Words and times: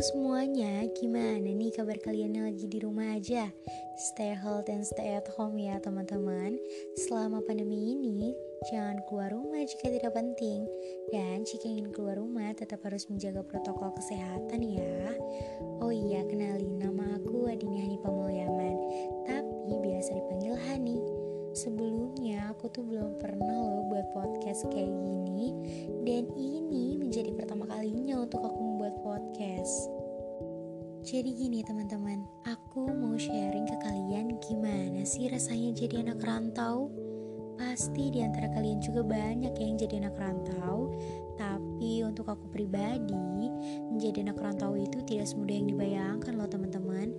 Semuanya, 0.00 0.88
gimana 0.96 1.44
nih 1.44 1.76
kabar 1.76 2.00
kalian 2.00 2.32
yang 2.32 2.48
lagi 2.48 2.64
di 2.64 2.80
rumah 2.80 3.20
aja? 3.20 3.52
Stay 4.00 4.32
healthy 4.32 4.72
and 4.72 4.88
stay 4.88 5.12
at 5.12 5.28
home 5.36 5.60
ya 5.60 5.76
teman-teman. 5.76 6.56
Selama 7.04 7.44
pandemi 7.44 7.92
ini, 7.92 8.32
jangan 8.72 9.04
keluar 9.04 9.28
rumah 9.28 9.60
jika 9.60 9.92
tidak 9.92 10.16
penting. 10.16 10.64
Dan 11.12 11.44
jika 11.44 11.68
ingin 11.68 11.92
keluar 11.92 12.16
rumah, 12.16 12.48
tetap 12.56 12.80
harus 12.88 13.04
menjaga 13.12 13.44
protokol 13.44 13.92
kesehatan 13.92 14.64
ya. 14.64 15.12
Oh 15.84 15.92
iya, 15.92 16.24
kenalin 16.24 16.80
nama 16.80 17.20
aku 17.20 17.52
Adini 17.52 17.84
Hani 17.84 18.00
Pamulyaman. 18.00 18.76
Tapi 19.28 19.84
biasa 19.84 20.16
dipanggil 20.16 20.56
Hani. 20.64 20.96
Sebelumnya 21.52 22.48
aku 22.48 22.72
tuh 22.72 22.88
belum 22.88 23.20
pernah 23.20 23.52
loh 23.52 23.84
buat 23.92 24.08
podcast 24.16 24.64
kayak 24.72 24.88
gini 24.88 25.09
Dan 26.10 26.26
ini 26.34 26.98
menjadi 26.98 27.30
pertama 27.38 27.70
kalinya 27.70 28.18
untuk 28.18 28.42
aku 28.42 28.70
podcast. 29.06 29.86
Jadi 31.06 31.38
gini 31.38 31.62
teman-teman, 31.62 32.26
aku 32.50 32.90
mau 32.90 33.14
sharing 33.14 33.62
ke 33.70 33.78
kalian 33.78 34.34
gimana 34.42 35.06
sih 35.06 35.30
rasanya 35.30 35.70
jadi 35.70 36.02
anak 36.02 36.18
rantau. 36.26 36.90
Pasti 37.54 38.10
di 38.10 38.26
antara 38.26 38.50
kalian 38.50 38.82
juga 38.82 39.06
banyak 39.06 39.54
yang 39.54 39.78
jadi 39.78 40.02
anak 40.02 40.18
rantau, 40.18 40.90
tapi 41.38 42.02
untuk 42.02 42.26
aku 42.26 42.50
pribadi, 42.50 43.46
menjadi 43.94 44.26
anak 44.26 44.42
rantau 44.42 44.74
itu 44.74 44.98
tidak 45.06 45.30
semudah 45.30 45.54
yang 45.62 45.68
dibayangkan 45.70 46.34
loh 46.34 46.50
teman-teman. 46.50 47.14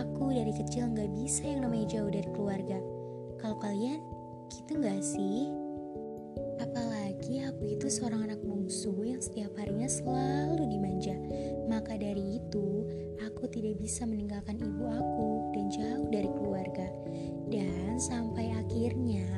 Aku 0.00 0.32
dari 0.32 0.56
kecil 0.56 0.96
nggak 0.96 1.12
bisa 1.12 1.44
yang 1.44 1.68
namanya 1.68 2.00
jauh 2.00 2.08
dari 2.08 2.28
keluarga. 2.32 2.80
Kalau 3.36 3.60
kalian, 3.60 4.00
gitu 4.48 4.80
nggak 4.80 5.04
sih? 5.04 5.63
Itu 7.64 7.88
seorang 7.88 8.28
anak 8.28 8.40
bungsu 8.44 8.92
yang 9.04 9.20
setiap 9.20 9.52
harinya 9.56 9.88
selalu 9.88 10.68
dimanja. 10.68 11.16
Maka 11.68 11.96
dari 11.96 12.40
itu, 12.40 12.84
aku 13.24 13.48
tidak 13.48 13.80
bisa 13.80 14.04
meninggalkan 14.04 14.60
ibu 14.60 14.84
aku 14.88 15.52
dan 15.56 15.66
jauh 15.72 16.06
dari 16.12 16.28
keluarga. 16.28 16.88
Dan 17.48 17.96
sampai 18.00 18.52
akhirnya, 18.56 19.28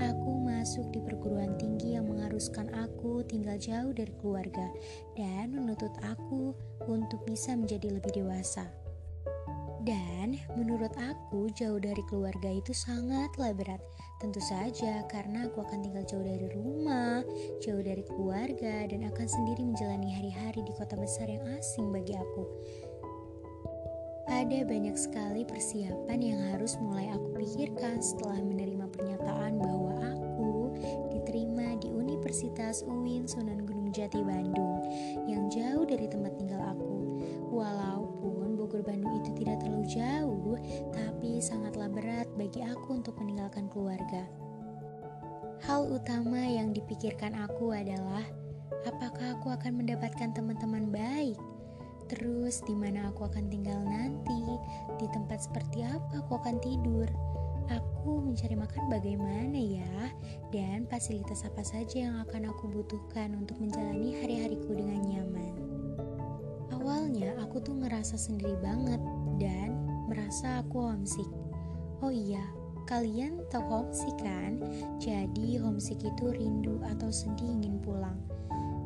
aku 0.00 0.30
masuk 0.42 0.88
di 0.92 1.00
perguruan 1.04 1.56
tinggi 1.56 1.98
yang 1.98 2.08
mengharuskan 2.08 2.68
aku 2.72 3.24
tinggal 3.28 3.56
jauh 3.60 3.92
dari 3.92 4.12
keluarga 4.20 4.66
dan 5.18 5.52
menuntut 5.52 5.92
aku 6.04 6.56
untuk 6.86 7.20
bisa 7.28 7.52
menjadi 7.56 7.98
lebih 7.98 8.24
dewasa. 8.24 8.81
Dan 9.82 10.38
menurut 10.54 10.94
aku 10.94 11.50
jauh 11.58 11.82
dari 11.82 12.06
keluarga 12.06 12.46
itu 12.46 12.70
sangatlah 12.70 13.50
berat. 13.50 13.82
Tentu 14.22 14.38
saja 14.38 15.02
karena 15.10 15.50
aku 15.50 15.58
akan 15.66 15.82
tinggal 15.82 16.06
jauh 16.06 16.22
dari 16.22 16.46
rumah, 16.54 17.26
jauh 17.58 17.82
dari 17.82 18.06
keluarga 18.06 18.86
Dan 18.86 19.10
akan 19.10 19.26
sendiri 19.26 19.66
menjalani 19.66 20.14
hari-hari 20.14 20.62
di 20.62 20.70
kota 20.78 20.94
besar 20.94 21.26
yang 21.26 21.42
asing 21.58 21.90
bagi 21.90 22.14
aku. 22.14 22.46
Ada 24.30 24.62
banyak 24.62 24.94
sekali 24.94 25.42
persiapan 25.42 26.20
yang 26.22 26.40
harus 26.54 26.78
mulai 26.78 27.10
aku 27.10 27.34
pikirkan 27.42 27.98
setelah 27.98 28.38
menerima 28.38 28.86
pernyataan 28.86 29.58
bahwa 29.58 29.98
aku 29.98 30.52
diterima 31.10 31.74
di 31.82 31.90
Universitas 31.90 32.86
UIN 32.86 33.26
Sunan 33.26 33.66
Gunung 33.66 33.90
Jati 33.90 34.22
Bandung 34.22 34.86
bagi 42.52 42.68
aku 42.68 43.00
untuk 43.00 43.16
meninggalkan 43.16 43.64
keluarga. 43.72 44.28
Hal 45.64 45.88
utama 45.88 46.36
yang 46.36 46.76
dipikirkan 46.76 47.32
aku 47.32 47.72
adalah 47.72 48.20
apakah 48.84 49.40
aku 49.40 49.56
akan 49.56 49.80
mendapatkan 49.80 50.36
teman-teman 50.36 50.92
baik? 50.92 51.40
Terus 52.12 52.60
di 52.68 52.76
mana 52.76 53.08
aku 53.08 53.24
akan 53.24 53.48
tinggal 53.48 53.80
nanti? 53.80 54.60
Di 55.00 55.08
tempat 55.16 55.48
seperti 55.48 55.80
apa 55.80 56.20
aku 56.20 56.36
akan 56.44 56.60
tidur? 56.60 57.08
Aku 57.72 58.20
mencari 58.20 58.52
makan 58.52 58.84
bagaimana 58.92 59.56
ya? 59.56 60.12
Dan 60.52 60.84
fasilitas 60.92 61.48
apa 61.48 61.64
saja 61.64 62.04
yang 62.04 62.20
akan 62.20 62.52
aku 62.52 62.68
butuhkan 62.68 63.32
untuk 63.32 63.56
menjalani 63.64 64.20
hari-hariku 64.20 64.76
dengan 64.76 65.00
nyaman? 65.08 65.56
Awalnya 66.68 67.32
aku 67.40 67.64
tuh 67.64 67.80
ngerasa 67.80 68.20
sendiri 68.20 68.60
banget 68.60 69.00
dan 69.40 69.72
merasa 70.04 70.60
aku 70.60 70.84
homesick. 70.84 71.41
Oh 72.02 72.10
iya, 72.10 72.42
kalian 72.90 73.46
tahu 73.46 73.62
homesick 73.62 74.18
kan? 74.18 74.58
Jadi 74.98 75.54
homesick 75.62 76.02
itu 76.02 76.34
rindu 76.34 76.82
atau 76.82 77.14
sedih 77.14 77.46
ingin 77.46 77.78
pulang. 77.78 78.18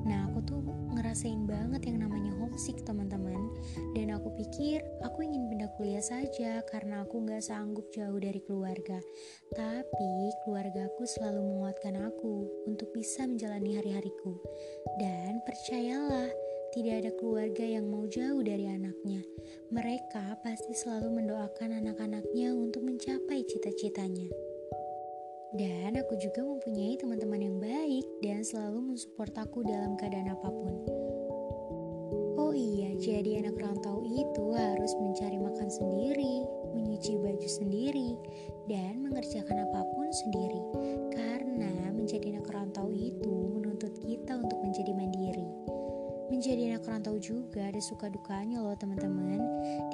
Nah, 0.05 0.29
aku 0.31 0.39
tuh 0.45 0.61
ngerasain 0.95 1.49
banget 1.49 1.89
yang 1.91 2.05
namanya 2.05 2.31
homesick, 2.39 2.79
teman-teman. 2.87 3.51
Dan 3.97 4.13
aku 4.13 4.31
pikir 4.37 4.85
aku 5.01 5.25
ingin 5.27 5.49
pindah 5.49 5.73
kuliah 5.75 6.05
saja 6.05 6.61
karena 6.69 7.09
aku 7.09 7.25
gak 7.25 7.43
sanggup 7.43 7.89
jauh 7.89 8.21
dari 8.21 8.39
keluarga. 8.45 9.01
Tapi 9.57 10.13
keluargaku 10.45 11.09
selalu 11.09 11.41
menguatkan 11.41 11.97
aku 12.05 12.47
untuk 12.69 12.93
bisa 12.93 13.25
menjalani 13.25 13.81
hari-hariku. 13.81 14.37
Dan 15.01 15.43
percayalah, 15.43 16.29
tidak 16.77 16.95
ada 17.01 17.11
keluarga 17.17 17.65
yang 17.65 17.89
mau 17.89 18.05
jauh 18.07 18.45
dari 18.45 18.69
anaknya. 18.69 19.16
Mereka 19.77 20.41
pasti 20.41 20.73
selalu 20.73 21.21
mendoakan 21.21 21.85
anak-anaknya 21.85 22.49
untuk 22.57 22.81
mencapai 22.81 23.45
cita-citanya. 23.45 24.25
Dan 25.53 26.01
aku 26.01 26.17
juga 26.17 26.49
mempunyai 26.49 26.97
teman-teman 26.97 27.45
yang 27.45 27.61
baik 27.61 28.09
dan 28.25 28.41
selalu 28.41 28.97
mensupport 28.97 29.37
aku 29.37 29.69
dalam 29.69 29.93
keadaan 30.01 30.33
apa 30.33 30.49
pun. 30.49 30.81
Oh 32.41 32.57
iya, 32.57 32.97
jadi 32.97 33.45
anak 33.45 33.61
rantau 33.61 34.01
itu 34.09 34.57
harus 34.57 34.97
mencari 34.97 35.37
makan 35.45 35.69
sendiri, 35.69 36.49
menyuci 36.73 37.21
baju 37.21 37.49
sendiri, 37.61 38.17
dan 38.73 39.05
mengerjakan 39.05 39.61
apa 39.61 39.85
pun 39.93 40.09
sendiri. 40.09 40.61
Karena 41.13 41.93
menjadi 41.93 42.33
anak 42.33 42.49
rantau 42.49 42.89
itu 42.97 43.53
menuntut 43.53 43.93
kita 44.01 44.41
untuk 44.41 44.57
menjadi 44.65 44.97
mandiri. 44.97 45.76
Menjadi 46.27 46.75
anak 46.75 46.91
rantau 46.91 47.17
juga 47.23 47.71
ada 47.71 47.79
suka 47.79 48.11
dukanya 48.11 48.59
loh 48.59 48.75
teman-teman. 48.75 49.39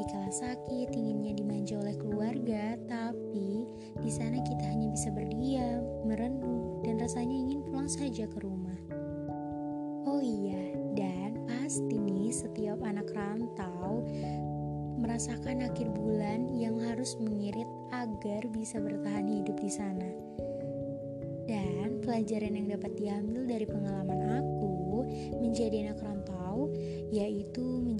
Di 0.00 0.04
kala 0.08 0.32
sakit 0.32 0.88
inginnya 0.96 1.36
dimanja 1.36 1.76
oleh 1.76 1.92
keluarga, 2.00 2.80
tapi 2.88 3.68
di 4.00 4.10
sana 4.10 4.40
kita 4.40 4.64
hanya 4.64 4.88
bisa 4.88 5.12
berdiam, 5.12 5.84
merenung, 6.08 6.80
dan 6.80 6.96
rasanya 6.96 7.36
ingin 7.36 7.60
pulang 7.68 7.90
saja 7.90 8.24
ke 8.24 8.38
rumah. 8.40 8.80
Oh 10.08 10.24
iya, 10.24 10.72
dan 10.96 11.44
pasti 11.44 12.00
nih 12.00 12.32
setiap 12.32 12.80
anak 12.80 13.12
rantau 13.12 14.00
merasakan 14.96 15.68
akhir 15.68 15.88
bulan 15.92 16.48
yang 16.56 16.80
harus 16.80 17.18
mengirit 17.20 17.68
agar 17.92 18.48
bisa 18.48 18.80
bertahan 18.80 19.28
hidup 19.28 19.56
di 19.60 19.68
sana. 19.68 20.10
Dan 21.44 22.00
pelajaran 22.00 22.54
yang 22.56 22.68
dapat 22.72 22.92
diambil 22.96 23.42
dari 23.44 23.66
pengalaman 23.66 24.11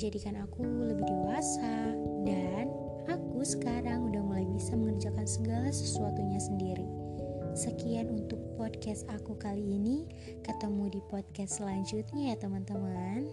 menjadikan 0.02 0.42
aku 0.42 0.66
lebih 0.66 1.06
dewasa 1.06 1.94
dan 2.26 2.66
aku 3.06 3.46
sekarang 3.46 4.10
udah 4.10 4.18
mulai 4.18 4.42
bisa 4.50 4.74
mengerjakan 4.74 5.22
segala 5.30 5.70
sesuatunya 5.70 6.42
sendiri. 6.42 6.82
Sekian 7.54 8.10
untuk 8.10 8.42
podcast 8.58 9.06
aku 9.14 9.38
kali 9.38 9.62
ini. 9.62 10.02
Ketemu 10.42 10.90
di 10.90 11.00
podcast 11.06 11.62
selanjutnya 11.62 12.34
ya, 12.34 12.36
teman-teman. 12.42 13.30